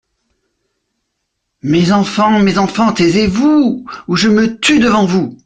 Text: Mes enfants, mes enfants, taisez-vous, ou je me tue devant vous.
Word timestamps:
Mes 1.61 1.91
enfants, 1.91 2.39
mes 2.39 2.57
enfants, 2.57 2.91
taisez-vous, 2.91 3.85
ou 4.07 4.15
je 4.15 4.29
me 4.29 4.59
tue 4.59 4.79
devant 4.79 5.05
vous. 5.05 5.37